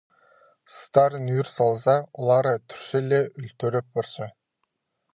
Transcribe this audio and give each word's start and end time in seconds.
Састарын 0.73 1.25
ӱр 1.37 1.47
салза, 1.55 1.97
олары 2.19 2.53
тӱрче 2.67 2.99
ле 3.09 3.21
ӱлтӱреп 3.41 3.85
парча. 3.93 4.27